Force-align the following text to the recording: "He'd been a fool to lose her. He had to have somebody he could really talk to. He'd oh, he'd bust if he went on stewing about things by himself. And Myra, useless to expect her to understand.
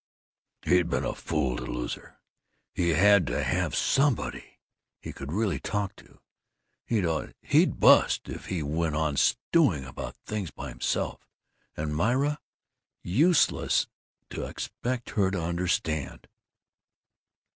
"He'd 0.63 0.89
been 0.89 1.05
a 1.05 1.13
fool 1.13 1.57
to 1.57 1.63
lose 1.63 1.93
her. 1.93 2.17
He 2.73 2.89
had 2.89 3.27
to 3.27 3.43
have 3.43 3.75
somebody 3.75 4.57
he 4.99 5.13
could 5.13 5.31
really 5.31 5.59
talk 5.59 5.95
to. 5.97 6.19
He'd 6.87 7.05
oh, 7.05 7.31
he'd 7.43 7.79
bust 7.79 8.27
if 8.27 8.47
he 8.47 8.63
went 8.63 8.95
on 8.95 9.15
stewing 9.15 9.85
about 9.85 10.15
things 10.25 10.49
by 10.49 10.69
himself. 10.69 11.27
And 11.77 11.95
Myra, 11.95 12.39
useless 13.03 13.85
to 14.31 14.45
expect 14.47 15.11
her 15.11 15.29
to 15.29 15.39
understand. 15.43 16.27